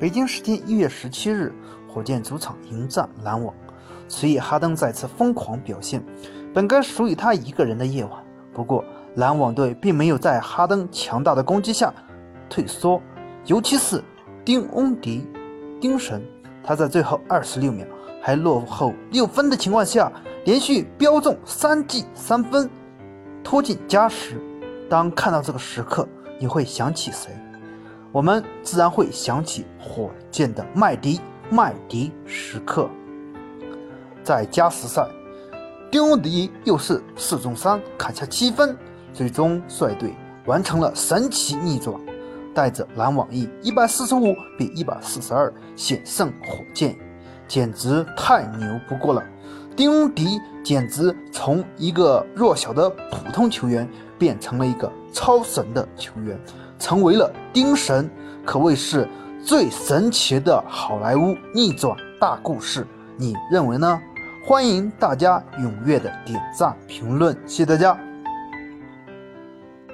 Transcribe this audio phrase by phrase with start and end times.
[0.00, 1.52] 北京时间一月十七日，
[1.86, 3.54] 火箭主场迎战篮网。
[4.08, 6.02] 此役，哈登再次疯狂表现，
[6.54, 8.12] 本该属于他一个人的夜晚。
[8.54, 8.82] 不过，
[9.16, 11.92] 篮网队并没有在哈登强大的攻击下
[12.48, 12.98] 退缩，
[13.44, 14.02] 尤其是
[14.42, 15.28] 丁翁迪，
[15.78, 16.22] 丁神，
[16.64, 17.86] 他在最后二十六秒
[18.22, 20.10] 还落后六分的情况下，
[20.46, 22.70] 连续飙中三记三分，
[23.44, 24.40] 拖进加时。
[24.88, 26.08] 当看到这个时刻，
[26.38, 27.30] 你会想起谁？
[28.12, 32.90] 我们自然会想起火箭的麦迪，麦迪时刻。
[34.24, 35.06] 在加时赛，
[35.92, 38.76] 丁欧迪又是四中三，砍下七分，
[39.12, 40.12] 最终率队
[40.46, 41.94] 完成了神奇逆转，
[42.52, 46.98] 带着篮网以一百四十五比一百四十二险胜火箭，
[47.46, 49.22] 简直太牛不过了。
[49.76, 53.88] 丁欧迪简直从一个弱小的普通球员
[54.18, 56.36] 变成了一个超神的球员。
[56.80, 58.10] 成为了丁神，
[58.44, 59.06] 可谓是
[59.44, 62.84] 最神奇的好莱坞逆转大故事。
[63.16, 64.00] 你认为呢？
[64.46, 67.96] 欢迎大家踊跃的点赞评论，谢谢大家。